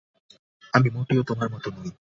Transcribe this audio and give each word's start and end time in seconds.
আমি 0.73 0.89
মোটেও 0.89 1.21
তোমার 1.29 1.47
মত 1.53 1.65
নই! 1.75 1.89